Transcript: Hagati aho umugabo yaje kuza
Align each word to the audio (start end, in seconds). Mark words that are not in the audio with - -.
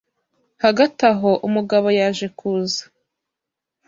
Hagati 0.63 1.01
aho 1.11 1.31
umugabo 1.47 1.87
yaje 1.99 2.27
kuza 2.37 2.83